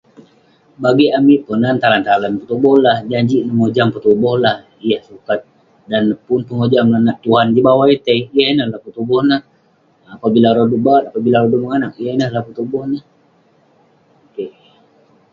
[0.83, 2.97] Bagik amik Ponan, talan-talan petuboh lah.
[3.11, 4.57] Jajik mojam petuboh lah,
[4.89, 5.39] yah sukat.
[5.91, 9.41] Dan pun pengojam nonak Tuan jin bawai itei, yah ineh lah petuboh neh.
[10.21, 13.03] Pabila rodu baat, pabila rodu menganak, yah ineh lah petuboh neh.
[14.35, 14.51] Keh.